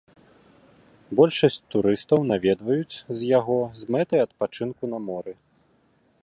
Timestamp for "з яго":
3.19-3.59